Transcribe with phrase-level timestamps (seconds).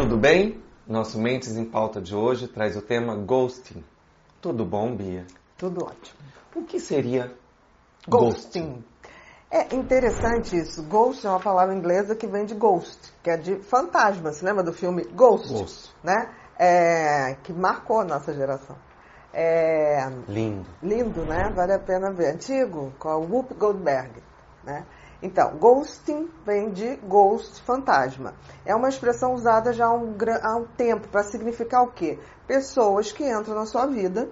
[0.00, 0.58] tudo bem?
[0.88, 3.84] Nosso Mentes em Pauta de hoje traz o tema ghosting.
[4.40, 5.26] Tudo bom, Bia?
[5.58, 6.18] Tudo ótimo.
[6.56, 7.30] O que seria
[8.08, 8.82] ghosting?
[9.50, 10.82] É interessante isso.
[10.84, 14.32] Ghost é uma palavra inglesa que vem de ghost, que é de fantasma.
[14.32, 15.52] Você lembra do filme Ghost?
[15.52, 15.94] Ghost.
[16.02, 16.30] Né?
[16.58, 18.76] É, que marcou a nossa geração.
[19.34, 20.66] É, Lindo.
[20.82, 21.52] lindo, né?
[21.54, 22.32] Vale a pena ver.
[22.36, 24.22] Antigo, com a Whoop Goldberg.
[24.64, 24.82] Né?
[25.22, 28.34] Então, ghosting vem de ghost, fantasma.
[28.64, 32.18] É uma expressão usada já há um, há um tempo para significar o quê?
[32.46, 34.28] Pessoas que entram na sua vida,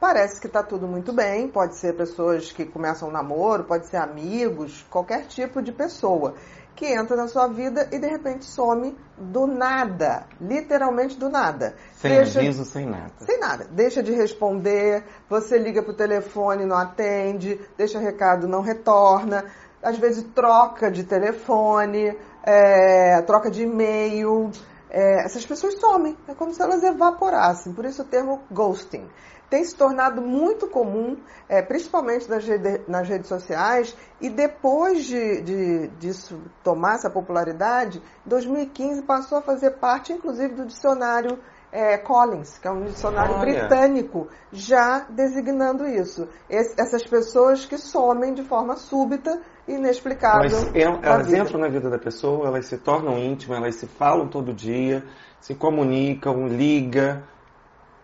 [0.00, 3.96] parece que está tudo muito bem, pode ser pessoas que começam um namoro, pode ser
[3.98, 6.34] amigos, qualquer tipo de pessoa
[6.76, 11.76] que entra na sua vida e de repente some do nada, literalmente do nada.
[11.94, 13.12] Sem Deixa- aviso, sem nada.
[13.20, 13.64] sem nada.
[13.70, 19.44] Deixa de responder, você liga pro telefone, não atende, deixa recado, não retorna.
[19.84, 24.50] Às vezes troca de telefone, é, troca de e-mail.
[24.90, 26.16] É, essas pessoas somem.
[26.26, 27.72] É como se elas evaporassem.
[27.72, 29.08] Por isso o termo ghosting.
[29.50, 31.16] Tem se tornado muito comum,
[31.48, 37.98] é, principalmente nas, rede- nas redes sociais, e depois de, de- disso tomar essa popularidade,
[38.26, 41.38] em 2015 passou a fazer parte, inclusive, do dicionário
[41.74, 43.40] é, Collins, que é um dicionário Olha.
[43.40, 46.28] britânico, já designando isso.
[46.48, 50.56] Esse- essas pessoas que somem de forma súbita e inexplicável.
[51.02, 55.02] Elas, entram na vida da pessoa, elas se tornam íntimas, elas se falam todo dia,
[55.40, 57.20] se comunicam, ligam.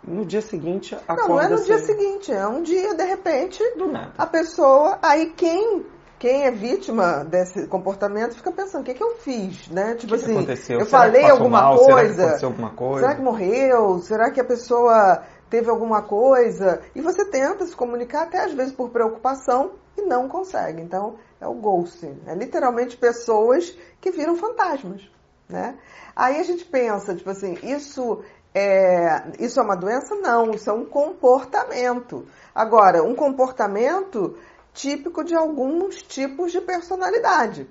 [0.03, 3.63] No dia seguinte, acorda Não, não é no dia seguinte, é um dia, de repente,
[3.77, 4.13] Do nada.
[4.19, 4.99] a pessoa.
[5.01, 5.85] Aí quem.
[6.21, 9.95] Quem é vítima desse comportamento fica pensando, o que, que eu fiz, né?
[9.95, 10.79] Tipo que que assim, aconteceu?
[10.79, 11.79] eu Será que falei alguma mal?
[11.79, 12.23] Será que coisa.
[12.23, 13.01] aconteceu alguma coisa?
[13.01, 13.99] Será que morreu?
[14.01, 16.83] Será que a pessoa teve alguma coisa?
[16.95, 20.83] E você tenta se comunicar até às vezes por preocupação e não consegue.
[20.83, 22.21] Então, é o ghosting.
[22.27, 25.11] É literalmente pessoas que viram fantasmas,
[25.49, 25.79] né?
[26.15, 28.23] Aí a gente pensa, tipo assim, isso
[28.55, 30.15] é, isso é uma doença?
[30.17, 32.27] Não, isso é um comportamento.
[32.55, 34.37] Agora, um comportamento
[34.73, 37.69] típico de alguns tipos de personalidade.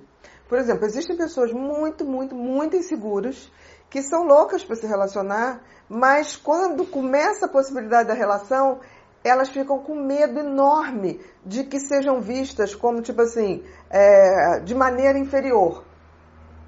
[0.48, 3.50] Por exemplo, existem pessoas muito, muito, muito inseguras
[3.88, 8.80] que são loucas para se relacionar, mas quando começa a possibilidade da relação,
[9.22, 15.18] elas ficam com medo enorme de que sejam vistas como, tipo assim, é, de maneira
[15.18, 15.84] inferior.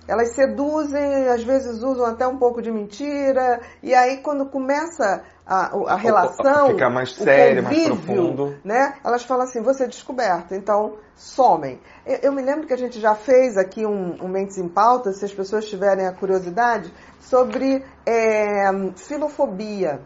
[0.08, 5.76] Elas seduzem, às vezes usam até um pouco de mentira, e aí quando começa a,
[5.92, 8.56] a relação, Ficar mais sério, mais profundo.
[8.64, 8.94] né?
[9.04, 11.80] Elas falam assim, você é descoberto, então somem.
[12.04, 15.12] Eu, eu me lembro que a gente já fez aqui um, um Mentes em Pauta,
[15.12, 20.00] se as pessoas tiverem a curiosidade, sobre é, filofobia,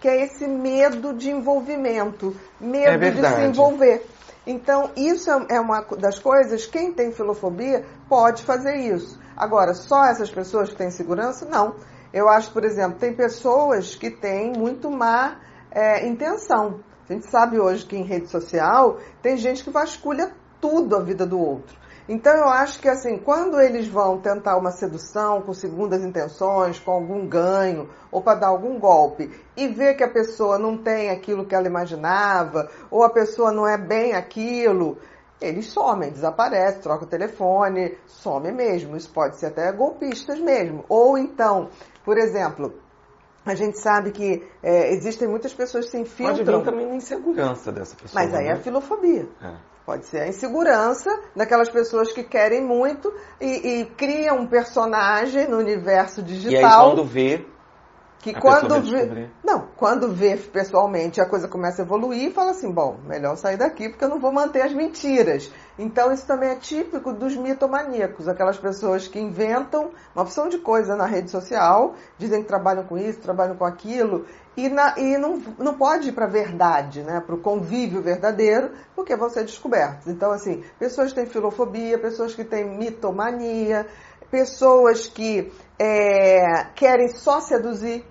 [0.00, 4.04] que é esse medo de envolvimento, medo É de se envolver.
[4.46, 9.18] Então, isso é é uma das coisas, quem tem filofobia pode fazer isso.
[9.38, 11.46] Agora, só essas pessoas que têm segurança?
[11.46, 11.76] Não.
[12.12, 15.36] Eu acho, por exemplo, tem pessoas que têm muito má
[15.70, 16.80] é, intenção.
[17.08, 21.24] A gente sabe hoje que em rede social tem gente que vasculha tudo a vida
[21.24, 21.78] do outro.
[22.08, 26.90] Então eu acho que assim, quando eles vão tentar uma sedução com segundas intenções, com
[26.90, 31.46] algum ganho, ou para dar algum golpe, e ver que a pessoa não tem aquilo
[31.46, 34.98] que ela imaginava, ou a pessoa não é bem aquilo,
[35.40, 38.96] eles somem, desaparecem, trocam o telefone, some mesmo.
[38.96, 40.84] Isso pode ser até golpistas mesmo.
[40.88, 41.68] Ou então,
[42.04, 42.74] por exemplo,
[43.44, 46.96] a gente sabe que é, existem muitas pessoas que se Pode infiltram, vir também na
[46.96, 48.22] insegurança dessa pessoa.
[48.22, 48.60] mas aí é a né?
[48.62, 49.28] filofobia.
[49.42, 49.54] É.
[49.86, 53.10] Pode ser a insegurança daquelas pessoas que querem muito
[53.40, 57.46] e, e criam um personagem no universo E aí digital quando vê,
[58.20, 62.70] que a quando vê, não, quando vê pessoalmente a coisa começa a evoluir, fala assim,
[62.70, 65.52] bom, melhor sair daqui porque eu não vou manter as mentiras.
[65.78, 70.96] Então isso também é típico dos mitomaníacos, aquelas pessoas que inventam uma opção de coisa
[70.96, 75.40] na rede social, dizem que trabalham com isso, trabalham com aquilo e, na- e não,
[75.56, 80.08] não pode ir para a verdade, né, para o convívio verdadeiro, porque vão ser descobertos.
[80.08, 83.86] Então assim, pessoas que têm filofobia, pessoas que têm mitomania,
[84.30, 88.04] pessoas que é, querem só seduzir,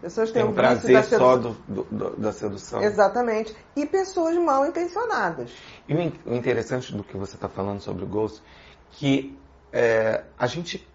[0.00, 1.56] pessoas que tem têm um prazer da só sedução.
[1.68, 2.82] do, do- do- da sedução.
[2.82, 3.54] Exatamente.
[3.74, 5.50] E pessoas mal intencionadas.
[5.88, 8.42] E o in- o interessante do que você está falando sobre o Ghost,
[8.92, 9.36] que
[9.72, 10.86] é, a gente,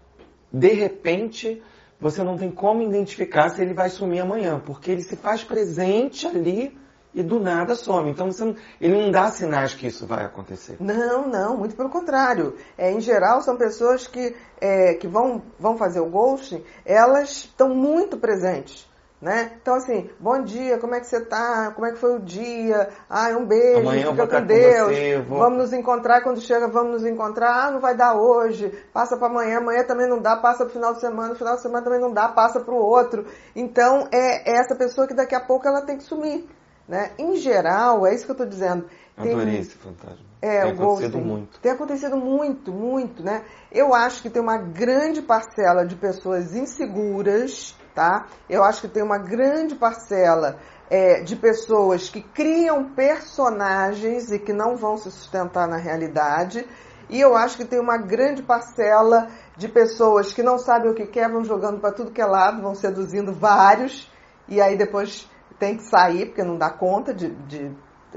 [0.52, 1.62] de repente,
[2.00, 6.26] você não tem como identificar se ele vai sumir amanhã, porque ele se faz presente
[6.26, 6.78] ali
[7.14, 8.10] e do nada some.
[8.10, 10.76] Então não- ele não dá sinais que isso vai acontecer.
[10.80, 12.54] Não, não, muito pelo contrário.
[12.78, 17.68] É, em geral, são pessoas que, é, que vão, vão fazer o ghosting, elas estão
[17.74, 18.88] muito presentes.
[19.20, 19.52] Né?
[19.60, 21.72] Então, assim, bom dia, como é que você tá?
[21.74, 22.88] Como é que foi o dia?
[23.06, 24.88] Ah, um beijo, Amanhã eu fica vou com estar com Deus.
[24.88, 27.66] você, vou- Vamos nos encontrar quando chega, vamos nos encontrar.
[27.66, 30.94] Ah, não vai dar hoje, passa para amanhã, amanhã também não dá, passa pro final
[30.94, 33.26] de semana, final de semana também não dá, passa pro outro.
[33.54, 36.48] Então, é, é essa pessoa que daqui a pouco ela tem que sumir.
[36.90, 37.12] Né?
[37.16, 38.84] Em geral, é isso que eu estou dizendo.
[39.16, 40.18] Tem- Adorei esse fantasma.
[40.42, 41.28] é, Tem acontecido ghosting.
[41.28, 41.60] muito.
[41.60, 43.44] Tem acontecido muito, muito, né?
[43.70, 48.26] Eu acho que tem uma grande parcela de pessoas inseguras, tá?
[48.48, 50.58] Eu acho que tem uma grande parcela
[50.90, 56.66] é, de pessoas que criam personagens e que não vão se sustentar na realidade.
[57.08, 61.06] E eu acho que tem uma grande parcela de pessoas que não sabem o que
[61.06, 64.10] quer, vão jogando para tudo que é lado, vão seduzindo vários,
[64.48, 65.29] e aí depois
[65.60, 67.70] tem que sair, porque não dá conta de, de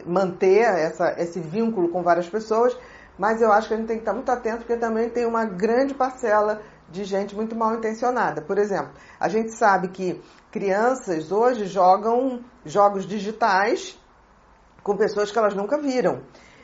[0.06, 2.76] manter essa, esse vínculo com várias pessoas,
[3.20, 5.46] mas eu acho que a gente tem que estar muito atento, porque também tem uma
[5.46, 8.42] grande parcela de gente muito mal intencionada.
[8.42, 14.00] Por exemplo, a gente sabe que crianças hoje jogam jogos digitais
[14.82, 16.22] com pessoas que elas nunca viram.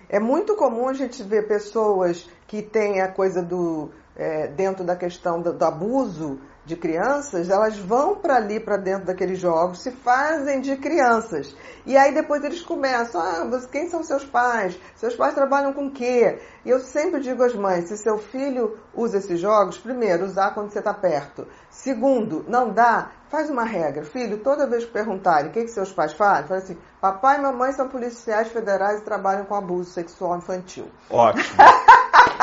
[0.08, 3.92] É muito comum a gente ver pessoas que têm a coisa do.
[4.16, 6.40] é, dentro da questão do, do abuso
[6.70, 11.56] de crianças, elas vão para ali, para dentro daqueles jogos, se fazem de crianças.
[11.84, 14.80] E aí depois eles começam: ah, quem são seus pais?
[14.96, 16.40] Seus pais trabalham com o quê?
[16.64, 20.70] E eu sempre digo às mães: se seu filho usa esses jogos, primeiro, usar quando
[20.70, 21.48] você está perto.
[21.72, 24.04] Segundo, não dá, faz uma regra.
[24.04, 27.42] Filho, toda vez que perguntarem o que, que seus pais fazem, fala assim: papai e
[27.42, 30.86] mamãe são policiais federais e trabalham com abuso sexual infantil.
[31.10, 31.58] Ótimo.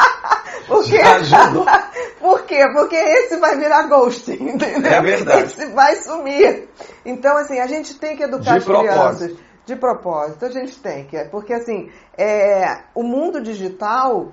[0.66, 1.64] Porque, Já ajudou.
[2.20, 2.64] Por quê?
[2.72, 4.92] Porque esse vai virar ghosting, entendeu?
[4.92, 5.44] É verdade.
[5.44, 6.68] Esse vai sumir.
[7.04, 8.90] Então, assim, a gente tem que educar De as propósito.
[8.90, 9.46] crianças.
[9.64, 11.24] De propósito, a gente tem que.
[11.26, 14.32] Porque, assim, é, o mundo digital,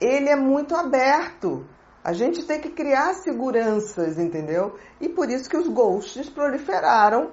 [0.00, 1.66] ele é muito aberto.
[2.02, 4.74] A gente tem que criar seguranças, entendeu?
[5.00, 7.30] E por isso que os ghosts proliferaram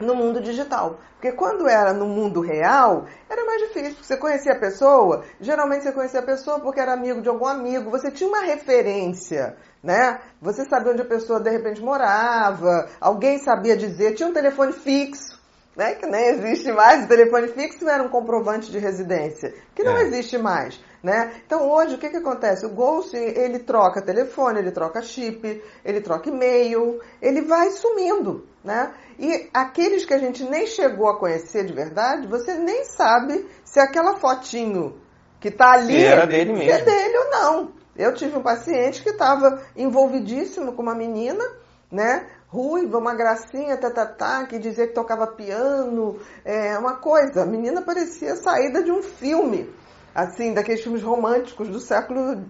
[0.00, 0.98] no mundo digital.
[1.14, 3.96] Porque quando era no mundo real, era mais difícil.
[4.02, 7.90] Você conhecia a pessoa, geralmente você conhecia a pessoa porque era amigo de algum amigo,
[7.90, 10.20] você tinha uma referência, né?
[10.40, 15.38] Você sabia onde a pessoa de repente morava, alguém sabia dizer, tinha um telefone fixo.
[15.76, 19.96] Né, que nem existe mais, o telefone fixo era um comprovante de residência, que não
[19.96, 20.02] É.
[20.02, 21.32] existe mais, né?
[21.46, 22.66] Então hoje o que que acontece?
[22.66, 28.92] O Ghost, ele troca telefone, ele troca chip, ele troca e-mail, ele vai sumindo, né?
[29.18, 33.80] E aqueles que a gente nem chegou a conhecer de verdade, você nem sabe se
[33.80, 35.00] aquela fotinho
[35.40, 36.72] que tá ali Se era dele se mesmo.
[36.72, 37.72] é dele ou não.
[37.96, 41.44] Eu tive um paciente que estava envolvidíssimo com uma menina,
[41.90, 42.26] né?
[42.46, 47.42] Ruiva, uma gracinha, tá, tá, tá, que dizia que tocava piano, é uma coisa.
[47.42, 49.68] A menina parecia saída de um filme,
[50.14, 52.44] assim, daqueles filmes românticos do século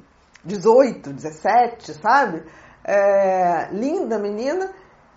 [0.47, 2.43] XVIII, XVII, sabe?
[2.85, 4.71] É, linda menina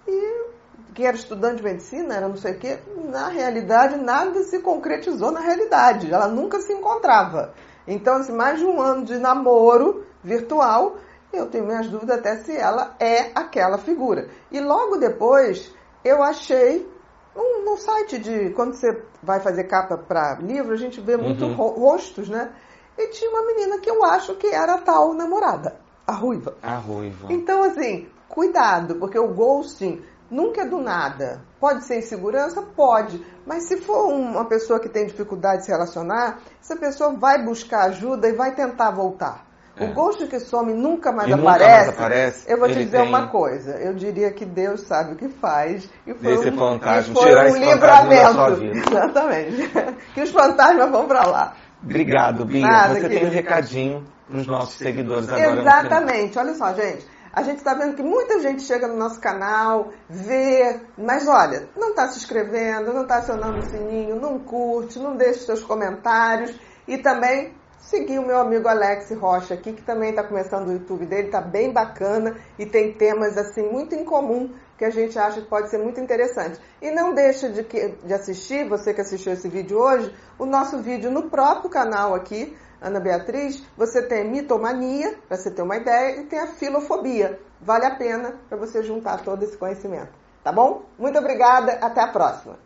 [0.07, 0.51] e
[0.93, 2.79] que era estudante de medicina, era não sei o quê.
[3.09, 6.11] Na realidade, nada se concretizou na realidade.
[6.11, 7.53] Ela nunca se encontrava.
[7.87, 10.97] Então, assim, mais de um ano de namoro virtual,
[11.31, 14.27] eu tenho minhas dúvidas até se ela é aquela figura.
[14.51, 15.73] E logo depois,
[16.03, 16.87] eu achei
[17.35, 21.45] um, no site de quando você vai fazer capa para livro, a gente vê muito
[21.45, 21.53] Uhum.
[21.55, 22.51] ro- rostos, né?
[22.97, 26.55] E tinha uma menina que eu acho que era a tal namorada, a ruiva.
[26.61, 27.27] A ruiva.
[27.31, 31.41] Então, assim, cuidado, porque o ghosting nunca é do nada.
[31.59, 32.61] Pode ser insegurança?
[32.61, 33.25] Pode.
[33.45, 37.43] Mas se for um- uma pessoa que tem dificuldade de se relacionar, essa pessoa vai
[37.43, 39.45] buscar ajuda e vai tentar voltar.
[39.77, 39.85] É.
[39.85, 41.85] O ghost que some nunca mais E nunca aparece.
[41.87, 43.71] mais aparece, Eu vou te dizer tem- uma coisa.
[43.77, 45.89] Eu diria que Deus sabe o que faz.
[46.05, 48.63] E foi Esse um, fantasma, foi tirar um livramento.
[48.91, 49.71] Exatamente.
[50.13, 51.53] que os fantasmas vão pra lá.
[51.83, 52.61] Obrigado, Bia.
[52.67, 55.61] Nada, Você tem um recadinho para os nossos seguidores agora.
[55.61, 56.37] Exatamente.
[56.37, 57.07] Olha só, gente.
[57.33, 61.91] A gente está vendo que muita gente chega no nosso canal, vê, mas olha, não
[61.91, 66.53] está se inscrevendo, não está acionando o sininho, não curte, não deixa seus comentários
[66.85, 71.05] e também seguir o meu amigo Alex Rocha aqui, que também está começando o YouTube
[71.05, 75.41] dele, está bem bacana e tem temas assim muito em comum que a gente acha
[75.41, 76.59] que pode ser muito interessante.
[76.81, 80.79] E não deixa de, que- de assistir, você que assistiu esse vídeo hoje, o nosso
[80.79, 86.21] vídeo no próprio canal aqui, Ana Beatriz, você tem mitomania, para você ter uma ideia,
[86.21, 87.39] e tem a filofobia.
[87.61, 90.09] Vale a pena para você juntar todo esse conhecimento.
[90.43, 90.83] Tá bom?
[90.97, 92.57] Muito obrigada, até a próxima.